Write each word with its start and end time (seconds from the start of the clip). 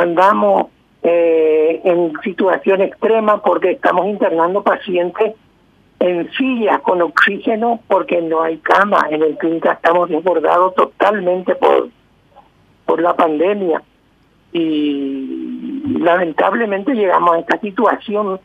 andamos 0.00 0.66
eh, 1.02 1.80
en 1.84 2.12
situación 2.22 2.82
extrema 2.82 3.42
porque 3.42 3.72
estamos 3.72 4.06
internando 4.06 4.62
pacientes 4.62 5.34
en 5.98 6.30
sillas 6.32 6.80
con 6.80 7.02
oxígeno 7.02 7.80
porque 7.86 8.20
no 8.22 8.42
hay 8.42 8.58
cama. 8.58 9.06
En 9.10 9.22
el 9.22 9.36
clínica 9.36 9.72
estamos 9.72 10.08
desbordados 10.08 10.74
totalmente 10.74 11.54
por, 11.54 11.88
por 12.86 13.00
la 13.00 13.14
pandemia. 13.14 13.82
Y 14.52 15.82
lamentablemente 15.98 16.94
llegamos 16.94 17.36
a 17.36 17.38
esta 17.40 17.60
situación 17.60 18.40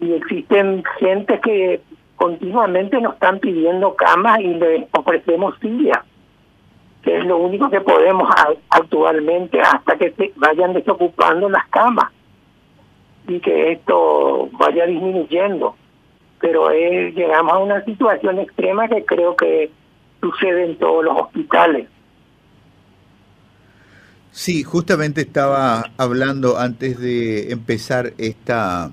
y 0.00 0.12
existen 0.12 0.82
gente 0.98 1.40
que 1.40 1.80
continuamente 2.16 3.00
nos 3.00 3.14
están 3.14 3.38
pidiendo 3.38 3.94
camas 3.94 4.40
y 4.40 4.48
le 4.48 4.88
ofrecemos 4.92 5.54
sillas, 5.60 5.98
que 7.06 7.18
es 7.18 7.24
lo 7.24 7.38
único 7.38 7.70
que 7.70 7.80
podemos 7.80 8.28
actualmente 8.68 9.60
hasta 9.60 9.96
que 9.96 10.10
se 10.10 10.32
vayan 10.34 10.72
desocupando 10.72 11.48
las 11.48 11.64
camas 11.68 12.10
y 13.28 13.38
que 13.38 13.70
esto 13.70 14.48
vaya 14.58 14.86
disminuyendo. 14.86 15.76
Pero 16.40 16.68
llegamos 16.68 17.52
a 17.52 17.58
una 17.58 17.84
situación 17.84 18.40
extrema 18.40 18.88
que 18.88 19.04
creo 19.04 19.36
que 19.36 19.70
sucede 20.20 20.64
en 20.64 20.78
todos 20.78 21.04
los 21.04 21.16
hospitales. 21.16 21.86
Sí, 24.32 24.64
justamente 24.64 25.20
estaba 25.20 25.84
hablando 25.98 26.58
antes 26.58 26.98
de 26.98 27.52
empezar 27.52 28.14
esta 28.18 28.90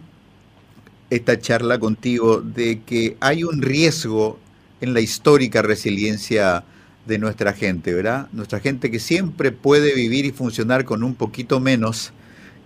esta 1.10 1.40
charla 1.40 1.80
contigo 1.80 2.42
de 2.42 2.82
que 2.84 3.18
hay 3.22 3.44
un 3.44 3.64
riesgo 3.64 4.38
en 4.82 4.94
la 4.94 5.02
histórica 5.02 5.64
resiliencia 5.64 6.64
de 7.06 7.18
nuestra 7.18 7.54
gente, 7.54 7.94
¿verdad? 7.94 8.28
Nuestra 8.32 8.60
gente 8.60 8.90
que 8.90 9.00
siempre 9.00 9.52
puede 9.52 9.94
vivir 9.94 10.26
y 10.26 10.32
funcionar 10.32 10.86
con 10.86 11.04
un 11.04 11.16
poquito 11.16 11.60
menos 11.60 12.14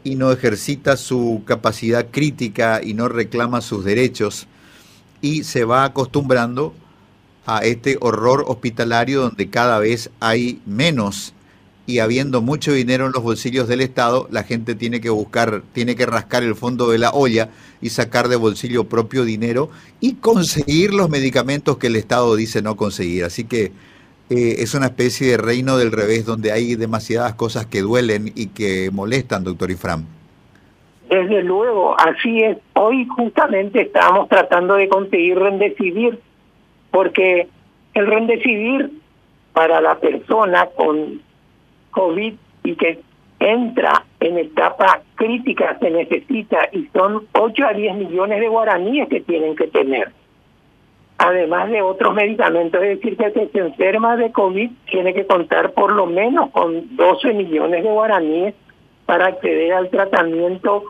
y 0.03 0.15
no 0.15 0.31
ejercita 0.31 0.95
su 0.95 1.43
capacidad 1.45 2.07
crítica 2.11 2.81
y 2.83 2.93
no 2.93 3.09
reclama 3.09 3.61
sus 3.61 3.83
derechos 3.83 4.47
y 5.21 5.43
se 5.43 5.65
va 5.65 5.83
acostumbrando 5.83 6.73
a 7.45 7.59
este 7.59 7.97
horror 8.01 8.45
hospitalario 8.47 9.21
donde 9.21 9.49
cada 9.49 9.79
vez 9.79 10.09
hay 10.19 10.61
menos 10.65 11.33
y 11.87 11.99
habiendo 11.99 12.41
mucho 12.41 12.73
dinero 12.73 13.05
en 13.05 13.13
los 13.13 13.23
bolsillos 13.23 13.69
del 13.69 13.79
Estado, 13.79 14.27
la 14.29 14.43
gente 14.43 14.75
tiene 14.75 14.99
que 14.99 15.09
buscar, 15.09 15.63
tiene 15.71 15.95
que 15.95 16.05
rascar 16.05 16.43
el 16.43 16.53
fondo 16.53 16.89
de 16.91 16.97
la 16.97 17.11
olla 17.11 17.49
y 17.81 17.89
sacar 17.89 18.27
de 18.27 18.35
bolsillo 18.35 18.83
propio 18.83 19.23
dinero 19.23 19.69
y 20.01 20.15
conseguir 20.15 20.93
los 20.93 21.09
medicamentos 21.09 21.77
que 21.77 21.87
el 21.87 21.95
Estado 21.95 22.35
dice 22.35 22.61
no 22.61 22.75
conseguir. 22.75 23.23
Así 23.23 23.45
que 23.45 23.71
eh, 24.29 24.55
es 24.59 24.73
una 24.75 24.87
especie 24.87 25.31
de 25.31 25.37
reino 25.37 25.77
del 25.77 25.91
revés 25.91 26.25
donde 26.25 26.51
hay 26.51 26.75
demasiadas 26.75 27.35
cosas 27.35 27.65
que 27.65 27.81
duelen 27.81 28.31
y 28.35 28.47
que 28.47 28.89
molestan, 28.91 29.43
doctor 29.43 29.71
Ifram. 29.71 30.05
Desde 31.09 31.41
luego, 31.43 31.95
así 31.99 32.43
es. 32.43 32.57
Hoy 32.73 33.07
justamente 33.07 33.81
estamos 33.83 34.27
tratando 34.27 34.75
de 34.75 34.89
conseguir 34.89 35.39
rendecibir, 35.39 36.19
porque 36.91 37.47
el 37.93 38.07
rendecibir 38.07 38.91
para 39.53 39.79
la 39.79 39.95
persona 39.95 40.67
con 40.75 41.21
COVID 41.91 42.33
y 42.63 42.75
que 42.75 42.99
entra 43.39 44.03
en 44.19 44.37
etapa 44.37 45.01
crítica 45.15 45.77
se 45.79 45.89
necesita 45.89 46.69
y 46.71 46.87
son 46.93 47.25
8 47.33 47.65
a 47.65 47.73
10 47.73 47.95
millones 47.95 48.39
de 48.39 48.47
guaraníes 48.49 49.07
que 49.07 49.21
tienen 49.21 49.55
que 49.55 49.67
tener. 49.67 50.11
Además 51.19 51.69
de 51.71 51.81
otros 51.81 52.13
medicamentos, 52.13 52.81
es 52.83 52.99
decir, 52.99 53.17
que 53.17 53.25
el 53.25 53.51
se 53.51 53.59
enferma 53.59 54.15
de 54.17 54.31
COVID 54.31 54.69
tiene 54.89 55.13
que 55.13 55.25
contar 55.25 55.71
por 55.71 55.91
lo 55.91 56.05
menos 56.05 56.51
con 56.51 56.95
12 56.95 57.33
millones 57.33 57.83
de 57.83 57.89
guaraníes 57.89 58.53
para 59.07 59.27
acceder 59.27 59.73
al 59.73 59.89
tratamiento 59.89 60.83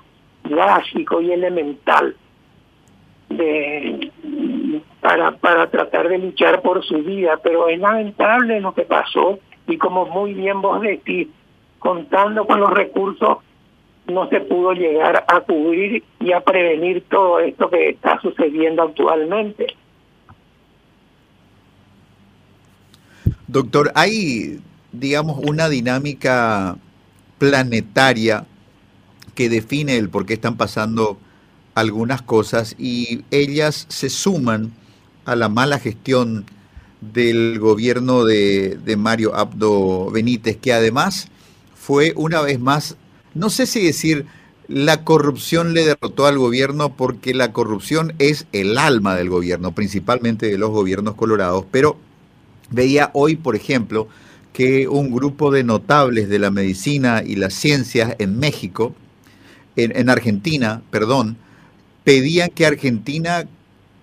básico 0.43 1.21
y 1.21 1.31
elemental 1.31 2.15
de 3.29 4.11
para 5.01 5.31
para 5.31 5.67
tratar 5.69 6.09
de 6.09 6.17
luchar 6.17 6.61
por 6.61 6.83
su 6.83 6.97
vida, 6.97 7.39
pero 7.41 7.69
es 7.69 7.79
lamentable 7.79 8.59
lo 8.59 8.73
que 8.73 8.83
pasó 8.83 9.39
y 9.67 9.77
como 9.77 10.05
muy 10.05 10.33
bien 10.33 10.61
vos 10.61 10.81
decís, 10.81 11.27
contando 11.79 12.45
con 12.45 12.59
los 12.59 12.71
recursos 12.71 13.37
no 14.07 14.27
se 14.29 14.39
pudo 14.41 14.73
llegar 14.73 15.25
a 15.27 15.41
cubrir 15.41 16.03
y 16.19 16.31
a 16.31 16.41
prevenir 16.41 17.03
todo 17.09 17.39
esto 17.39 17.69
que 17.69 17.89
está 17.89 18.19
sucediendo 18.21 18.83
actualmente. 18.83 19.67
Doctor, 23.57 23.91
hay, 23.95 24.59
digamos, 24.91 25.39
una 25.43 25.67
dinámica 25.67 26.77
planetaria 27.39 28.45
que 29.33 29.49
define 29.49 29.97
el 29.97 30.09
por 30.09 30.27
qué 30.27 30.35
están 30.35 30.57
pasando 30.57 31.17
algunas 31.73 32.21
cosas 32.21 32.75
y 32.77 33.23
ellas 33.31 33.87
se 33.89 34.11
suman 34.11 34.73
a 35.25 35.35
la 35.35 35.49
mala 35.49 35.79
gestión 35.79 36.45
del 37.01 37.57
gobierno 37.57 38.25
de, 38.25 38.95
Mario 38.95 39.35
Abdo 39.35 40.11
Benítez, 40.11 40.57
que 40.57 40.71
además 40.71 41.27
fue 41.73 42.13
una 42.15 42.41
vez 42.41 42.59
más, 42.59 42.95
no 43.33 43.49
sé 43.49 43.65
si 43.65 43.83
decir, 43.83 44.27
la 44.67 45.03
corrupción 45.03 45.73
le 45.73 45.83
derrotó 45.83 46.27
al 46.27 46.37
gobierno 46.37 46.95
porque 46.95 47.33
la 47.33 47.53
corrupción 47.53 48.13
es 48.19 48.45
el 48.51 48.77
alma 48.77 49.15
del 49.15 49.31
gobierno, 49.31 49.73
principalmente 49.73 50.45
de 50.45 50.59
los 50.59 50.69
gobiernos 50.69 51.15
colorados, 51.15 51.65
pero 51.71 51.97
veía 52.69 53.11
hoy, 53.13 53.35
por 53.35 53.55
ejemplo, 53.55 54.07
que 54.53 54.87
un 54.87 55.11
grupo 55.11 55.51
de 55.51 55.63
notables 55.63 56.29
de 56.29 56.39
la 56.39 56.51
medicina 56.51 57.23
y 57.25 57.35
las 57.35 57.53
ciencias 57.53 58.15
en 58.19 58.39
México, 58.39 58.95
en, 59.75 59.95
en 59.95 60.09
Argentina, 60.09 60.81
perdón, 60.89 61.37
pedían 62.03 62.49
que 62.49 62.65
Argentina 62.65 63.45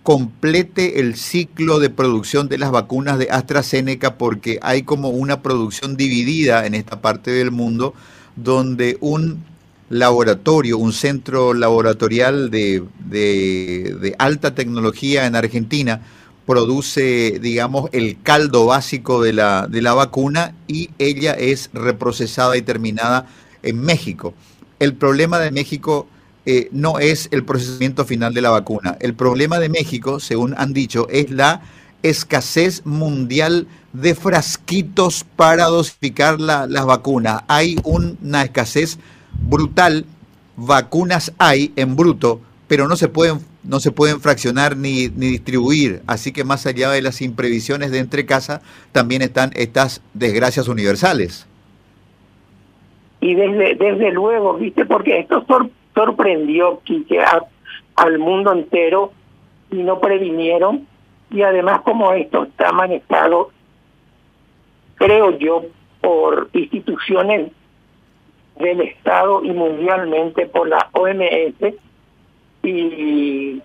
complete 0.04 1.00
el 1.00 1.16
ciclo 1.16 1.80
de 1.80 1.88
producción 1.88 2.48
de 2.48 2.58
las 2.58 2.70
vacunas 2.70 3.19
de 3.19 3.30
AstraZeneca 3.30 4.19
porque 4.19 4.58
hay 4.60 4.82
como 4.82 5.08
una 5.08 5.41
producción 5.41 5.96
dividida 5.96 6.66
en 6.66 6.75
esta 6.75 7.00
parte 7.00 7.31
del 7.31 7.50
mundo 7.50 7.94
donde 8.36 8.98
un 9.00 9.42
laboratorio, 9.88 10.78
un 10.78 10.92
centro 10.92 11.54
laboratorial 11.54 12.50
de, 12.50 14.14
alta 14.19 14.54
tecnología 14.54 15.26
en 15.26 15.36
Argentina 15.36 16.02
produce, 16.47 17.38
digamos, 17.41 17.88
el 17.93 18.21
caldo 18.22 18.66
básico 18.66 19.22
de 19.22 19.32
la, 19.32 19.66
de 19.69 19.82
la 19.82 19.94
vacuna 19.94 20.55
y 20.69 20.91
ella 20.99 21.32
es 21.32 21.71
reprocesada 21.72 22.56
y 22.56 22.62
terminada 22.62 23.27
en 23.62 23.81
México. 23.81 24.34
El 24.78 24.94
problema 24.94 25.38
de 25.38 25.50
México 25.50 26.06
eh, 26.47 26.69
no 26.72 26.99
es 26.99 27.28
el 27.31 27.44
procesamiento 27.44 28.05
final 28.05 28.34
de 28.34 28.43
la 28.43 28.50
vacuna. 28.50 28.97
El 29.00 29.15
problema 29.15 29.59
de 29.59 29.71
México, 29.71 30.21
según 30.21 30.55
han 30.59 30.75
dicho, 30.75 31.09
es 31.09 31.31
la 31.31 31.62
escasez 32.03 32.84
mundial 32.84 33.66
de 33.94 34.15
frasquitos 34.15 35.25
para 35.37 35.66
dosificar 35.66 36.38
la, 36.41 36.66
las 36.66 36.84
vacunas. 36.84 37.43
Hay 37.49 37.76
una 37.84 38.43
escasez 38.43 38.99
brutal, 39.49 40.05
vacunas 40.56 41.32
hay 41.38 41.72
en 41.76 41.97
bruto, 41.97 42.43
pero 42.69 42.88
no 42.88 42.97
se 42.97 43.09
pueden, 43.09 43.41
no 43.64 43.80
se 43.80 43.91
pueden 43.91 44.20
fraccionar 44.20 44.76
ni, 44.76 45.08
ni 45.08 45.26
distribuir. 45.26 46.02
Así 46.06 46.32
que 46.32 46.44
más 46.44 46.66
allá 46.66 46.91
de 46.91 47.02
las 47.02 47.22
imprevisiones 47.22 47.91
de 47.91 47.98
entre 47.98 48.26
casa, 48.26 48.60
también 48.92 49.22
están 49.22 49.50
estas 49.54 50.02
desgracias 50.12 50.69
universales. 50.69 51.47
Y 53.20 53.34
desde, 53.34 53.75
desde 53.76 54.12
luego, 54.12 54.54
¿viste? 54.54 54.84
Porque 54.84 55.20
esto 55.20 55.47
sorprendió 55.94 56.80
Quique 56.84 57.20
al 57.97 58.19
mundo 58.19 58.52
entero 58.52 59.12
y 59.70 59.76
no 59.76 59.98
previnieron. 59.98 60.86
Y 61.31 61.42
además 61.42 61.81
como 61.81 62.12
esto 62.12 62.44
está 62.44 62.70
manejado, 62.72 63.50
creo 64.96 65.38
yo, 65.38 65.64
por 66.00 66.50
instituciones 66.52 67.50
del 68.60 68.82
Estado 68.82 69.42
y 69.42 69.50
mundialmente 69.50 70.46
por 70.46 70.69
la 70.69 70.90
OMS 70.93 71.75
y 72.64 73.62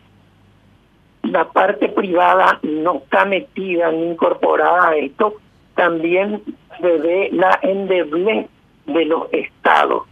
la 1.23 1.45
parte 1.45 1.89
privada 1.89 2.59
no 2.63 2.95
está 2.97 3.25
metida 3.25 3.91
ni 3.91 4.11
incorporada 4.11 4.89
a 4.89 4.95
esto, 4.95 5.35
también 5.75 6.41
se 6.81 6.97
ve 6.97 7.29
la 7.31 7.59
endeblez 7.61 8.47
de 8.85 9.05
los 9.05 9.31
estados 9.31 10.03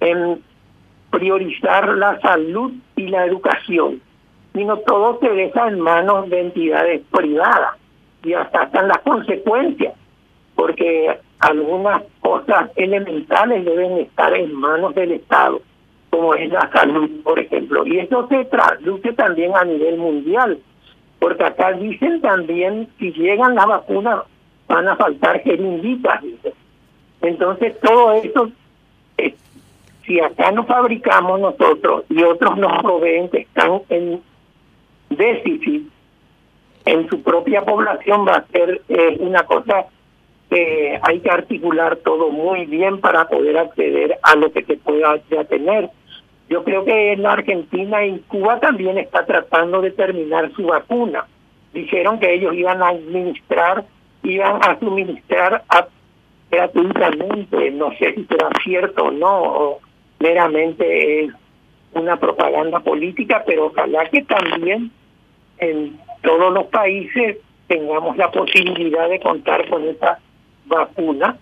en 0.00 0.42
priorizar 1.10 1.88
la 1.96 2.20
salud 2.20 2.72
y 2.96 3.08
la 3.08 3.26
educación, 3.26 4.00
sino 4.54 4.78
todo 4.78 5.18
se 5.20 5.28
deja 5.30 5.68
en 5.68 5.80
manos 5.80 6.28
de 6.30 6.40
entidades 6.40 7.02
privadas 7.10 7.76
y 8.22 8.34
hasta 8.34 8.64
están 8.64 8.88
las 8.88 8.98
consecuencias, 8.98 9.94
porque 10.54 11.18
algunas 11.40 12.02
cosas 12.20 12.70
elementales 12.76 13.64
deben 13.64 13.98
estar 13.98 14.34
en 14.34 14.54
manos 14.54 14.94
del 14.94 15.12
Estado, 15.12 15.60
como 16.10 16.34
es 16.34 16.50
la 16.50 16.70
salud, 16.72 17.10
por 17.22 17.38
ejemplo. 17.38 17.86
Y 17.86 17.98
eso 17.98 18.26
se 18.28 18.44
traduce 18.46 19.12
también 19.12 19.52
a 19.56 19.64
nivel 19.64 19.98
mundial, 19.98 20.58
porque 21.18 21.44
acá 21.44 21.72
dicen 21.72 22.20
también, 22.20 22.88
si 22.98 23.12
llegan 23.12 23.54
las 23.54 23.66
vacunas, 23.66 24.20
van 24.68 24.88
a 24.88 24.96
faltar 24.96 25.42
jeringuitas. 25.42 26.22
Entonces 27.20 27.78
todo 27.80 28.12
eso 28.14 28.50
si 30.06 30.20
acá 30.20 30.52
no 30.52 30.64
fabricamos 30.64 31.40
nosotros 31.40 32.04
y 32.08 32.22
otros 32.22 32.56
nos 32.56 32.80
proveen 32.82 33.28
que 33.28 33.38
están 33.38 33.82
en 33.88 34.22
déficit 35.10 35.90
en 36.84 37.08
su 37.08 37.20
propia 37.22 37.62
población 37.62 38.26
va 38.26 38.36
a 38.36 38.46
ser 38.46 38.82
eh, 38.88 39.16
una 39.18 39.42
cosa 39.42 39.86
que 40.50 40.98
hay 41.02 41.20
que 41.20 41.30
articular 41.30 41.96
todo 41.96 42.30
muy 42.30 42.66
bien 42.66 43.00
para 43.00 43.28
poder 43.28 43.58
acceder 43.58 44.18
a 44.22 44.36
lo 44.36 44.52
que 44.52 44.64
se 44.64 44.76
pueda 44.76 45.18
tener. 45.48 45.90
Yo 46.48 46.62
creo 46.62 46.84
que 46.84 47.12
en 47.12 47.26
Argentina 47.26 48.06
y 48.06 48.20
Cuba 48.28 48.60
también 48.60 48.98
está 48.98 49.26
tratando 49.26 49.80
de 49.80 49.90
terminar 49.90 50.52
su 50.54 50.66
vacuna. 50.66 51.26
Dijeron 51.72 52.20
que 52.20 52.32
ellos 52.32 52.54
iban 52.54 52.82
a 52.82 52.90
administrar, 52.90 53.84
iban 54.22 54.60
a 54.62 54.78
suministrar 54.78 55.64
gratuitamente, 56.50 57.70
no 57.72 57.90
sé 57.98 58.14
si 58.14 58.24
será 58.24 58.48
cierto 58.62 59.06
o 59.06 59.10
no, 59.10 59.42
o 59.42 59.80
meramente 60.20 61.24
es 61.24 61.32
una 61.92 62.16
propaganda 62.16 62.80
política, 62.80 63.42
pero 63.44 63.66
ojalá 63.66 64.08
que 64.08 64.22
también 64.22 64.92
en 65.58 65.98
todos 66.22 66.52
los 66.52 66.66
países 66.66 67.38
tengamos 67.66 68.16
la 68.16 68.30
posibilidad 68.30 69.08
de 69.08 69.18
contar 69.18 69.68
con 69.68 69.82
esta 69.88 70.20
vacuna 70.66 71.36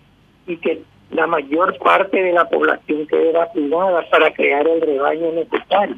y 0.47 0.57
que 0.57 0.81
la 1.11 1.27
mayor 1.27 1.77
parte 1.77 2.21
de 2.21 2.33
la 2.33 2.47
población 2.49 3.07
quede 3.07 3.31
vacunada 3.31 4.03
para 4.09 4.33
crear 4.33 4.67
el 4.67 4.81
rebaño 4.81 5.31
necesario. 5.31 5.95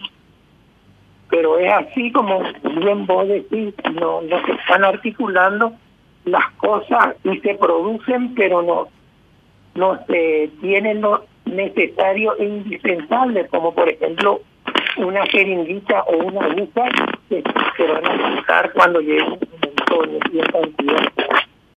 Pero 1.30 1.58
es 1.60 1.72
así 1.72 2.12
como 2.12 2.42
bien 2.64 3.06
vos 3.06 3.28
decís, 3.28 3.74
no, 3.94 4.22
no 4.22 4.46
se 4.46 4.52
están 4.54 4.84
articulando 4.84 5.74
las 6.26 6.52
cosas 6.54 7.16
y 7.24 7.38
se 7.40 7.56
producen, 7.56 8.36
pero 8.36 8.62
no, 8.62 8.88
no 9.76 10.00
se 10.08 10.50
tienen 10.62 11.02
lo 11.02 11.26
necesario 11.46 12.36
e 12.38 12.46
indispensable, 12.46 13.48
como 13.48 13.74
por 13.74 13.90
ejemplo 13.90 14.42
una 14.98 15.26
jeringuita 15.28 16.04
o 16.04 16.18
una 16.18 16.46
aguja 16.46 16.90
que 17.30 17.44
se 17.78 17.84
van 17.88 18.06
a 18.06 18.40
usar 18.40 18.74
cuando 18.74 19.00
llegue 19.00 19.24
un 19.24 19.40
momento 19.92 20.30
de 20.32 20.40
cantidad 20.40 21.27